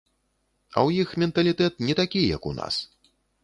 [0.75, 2.85] А ў іх менталітэт не такі, як у нас.